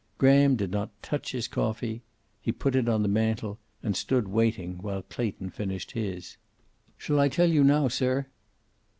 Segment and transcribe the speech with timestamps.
[0.17, 2.01] Graham did not touch his coffee.
[2.41, 6.37] He put it on the mantel, and stood waiting while Clayton finished his.
[6.97, 8.25] "Shall I tell you now, sir?"